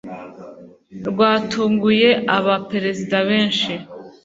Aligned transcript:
rwatunguye 1.09 2.09
aba 2.37 2.55
perezida 2.71 3.15
benshi, 3.29 3.71